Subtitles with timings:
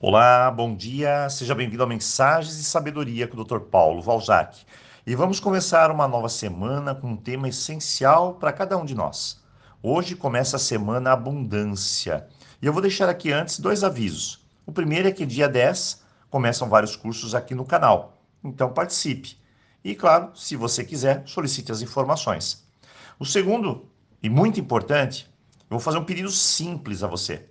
[0.00, 3.58] Olá, bom dia, seja bem-vindo a Mensagens de Sabedoria com o Dr.
[3.58, 4.64] Paulo Valzac.
[5.04, 9.42] E vamos começar uma nova semana com um tema essencial para cada um de nós.
[9.82, 12.28] Hoje começa a semana Abundância.
[12.62, 14.46] E eu vou deixar aqui antes dois avisos.
[14.64, 18.22] O primeiro é que dia 10 começam vários cursos aqui no canal.
[18.44, 19.36] Então participe.
[19.82, 22.64] E claro, se você quiser, solicite as informações.
[23.18, 23.90] O segundo,
[24.22, 25.28] e muito importante,
[25.62, 27.48] eu vou fazer um pedido simples a você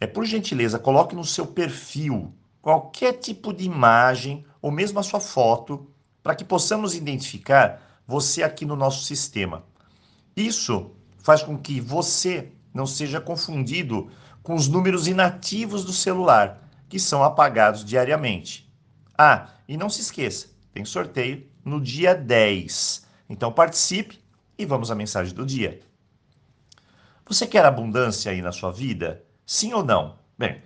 [0.00, 5.20] é por gentileza, coloque no seu perfil qualquer tipo de imagem ou mesmo a sua
[5.20, 5.88] foto
[6.22, 9.64] para que possamos identificar você aqui no nosso sistema.
[10.36, 14.10] Isso faz com que você não seja confundido
[14.42, 18.70] com os números inativos do celular, que são apagados diariamente.
[19.16, 23.06] Ah, e não se esqueça, tem sorteio no dia 10.
[23.28, 24.20] Então participe
[24.58, 25.80] e vamos à mensagem do dia.
[27.28, 29.25] Você quer abundância aí na sua vida?
[29.46, 30.18] Sim ou não?
[30.36, 30.60] Bem,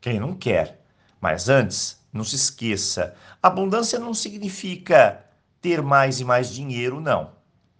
[0.00, 0.80] quem não quer?
[1.20, 5.24] Mas antes, não se esqueça: abundância não significa
[5.60, 7.32] ter mais e mais dinheiro, não.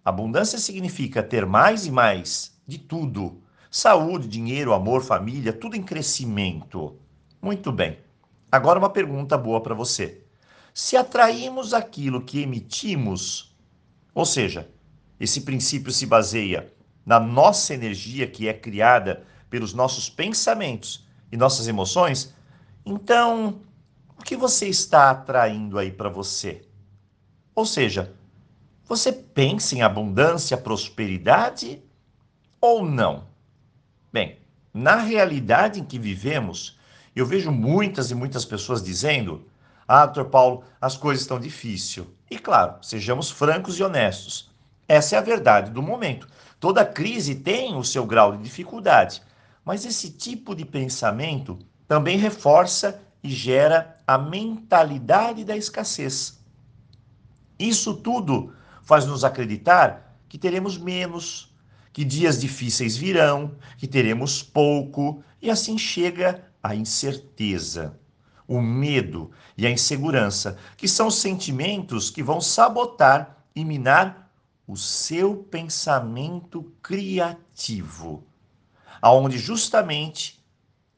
[0.03, 6.99] Abundância significa ter mais e mais de tudo: saúde, dinheiro, amor, família, tudo em crescimento.
[7.41, 7.97] Muito bem.
[8.51, 10.25] Agora, uma pergunta boa para você.
[10.73, 13.55] Se atraímos aquilo que emitimos,
[14.13, 14.69] ou seja,
[15.17, 16.71] esse princípio se baseia
[17.05, 22.33] na nossa energia que é criada pelos nossos pensamentos e nossas emoções,
[22.83, 23.61] então
[24.17, 26.65] o que você está atraindo aí para você?
[27.53, 28.15] Ou seja,
[28.85, 31.83] você pensa em abundância, prosperidade
[32.59, 33.25] ou não?
[34.11, 34.39] Bem,
[34.73, 36.79] na realidade em que vivemos,
[37.15, 39.45] eu vejo muitas e muitas pessoas dizendo:
[39.87, 42.07] Ah, doutor Paulo, as coisas estão difíceis.
[42.29, 44.49] E claro, sejamos francos e honestos.
[44.87, 46.27] Essa é a verdade do momento.
[46.59, 49.21] Toda crise tem o seu grau de dificuldade.
[49.63, 56.39] Mas esse tipo de pensamento também reforça e gera a mentalidade da escassez.
[57.59, 61.53] Isso tudo faz nos acreditar que teremos menos,
[61.93, 67.99] que dias difíceis virão, que teremos pouco, e assim chega a incerteza,
[68.47, 74.31] o medo e a insegurança, que são sentimentos que vão sabotar e minar
[74.65, 78.25] o seu pensamento criativo
[79.01, 80.43] aonde justamente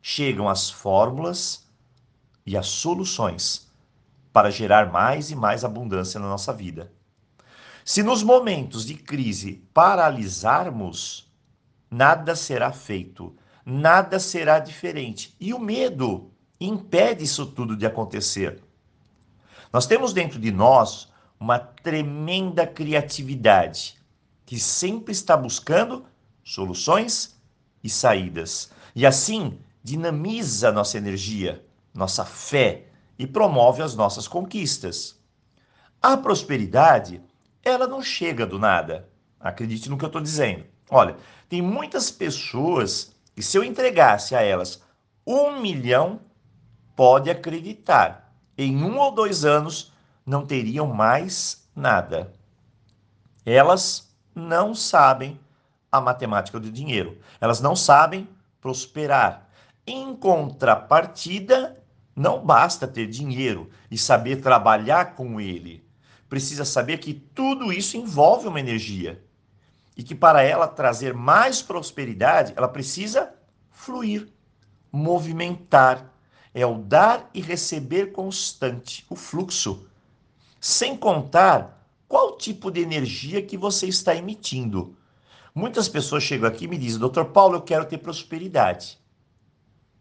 [0.01, 1.65] chegam as fórmulas
[2.45, 3.71] e as soluções
[4.33, 6.91] para gerar mais e mais abundância na nossa vida.
[7.85, 11.31] Se nos momentos de crise paralisarmos,
[11.89, 15.35] nada será feito, nada será diferente.
[15.39, 18.61] E o medo impede isso tudo de acontecer.
[19.71, 23.97] Nós temos dentro de nós uma tremenda criatividade
[24.45, 26.05] que sempre está buscando
[26.43, 27.37] soluções
[27.83, 28.71] e saídas.
[28.95, 31.63] E assim dinamiza nossa energia,
[31.93, 32.85] nossa fé
[33.19, 35.19] e promove as nossas conquistas.
[36.01, 37.21] A prosperidade,
[37.63, 39.09] ela não chega do nada.
[39.39, 40.65] Acredite no que eu estou dizendo.
[40.89, 41.17] Olha,
[41.49, 44.81] tem muitas pessoas que se eu entregasse a elas
[45.25, 46.19] um milhão,
[46.95, 49.91] pode acreditar, em um ou dois anos
[50.25, 52.31] não teriam mais nada.
[53.45, 55.39] Elas não sabem
[55.93, 57.19] a matemática do dinheiro.
[57.39, 58.27] Elas não sabem
[58.59, 59.47] prosperar.
[59.85, 61.77] Em contrapartida,
[62.15, 65.87] não basta ter dinheiro e saber trabalhar com ele.
[66.27, 69.23] Precisa saber que tudo isso envolve uma energia
[69.95, 73.31] e que para ela trazer mais prosperidade, ela precisa
[73.69, 74.27] fluir,
[74.91, 76.11] movimentar.
[76.55, 79.87] É o dar e receber constante, o fluxo.
[80.59, 84.95] Sem contar qual tipo de energia que você está emitindo.
[85.55, 88.97] Muitas pessoas chegam aqui e me dizem, doutor Paulo, eu quero ter prosperidade.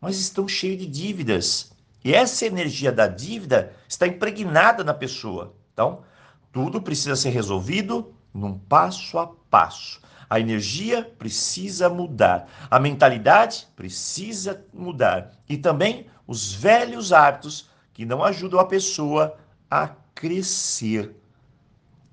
[0.00, 1.72] Mas estão cheios de dívidas.
[2.04, 5.54] E essa energia da dívida está impregnada na pessoa.
[5.72, 6.02] Então,
[6.50, 10.00] tudo precisa ser resolvido num passo a passo.
[10.28, 18.24] A energia precisa mudar, a mentalidade precisa mudar e também os velhos hábitos que não
[18.24, 19.36] ajudam a pessoa
[19.70, 21.14] a crescer.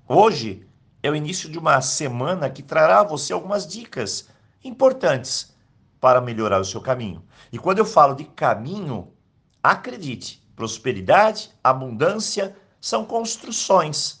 [0.06, 0.66] Hoje,
[1.02, 4.28] é o início de uma semana que trará a você algumas dicas
[4.62, 5.54] importantes
[6.00, 7.24] para melhorar o seu caminho.
[7.52, 9.12] E quando eu falo de caminho,
[9.62, 14.20] acredite, prosperidade, abundância são construções.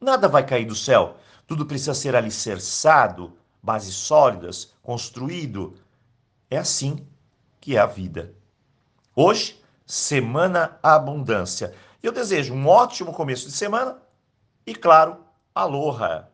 [0.00, 1.16] Nada vai cair do céu.
[1.46, 5.74] Tudo precisa ser alicerçado, bases sólidas, construído.
[6.48, 7.06] É assim
[7.60, 8.34] que é a vida.
[9.14, 11.74] Hoje, semana abundância.
[12.02, 13.98] Eu desejo um ótimo começo de semana
[14.66, 15.18] e, claro,
[15.54, 16.29] Aloha!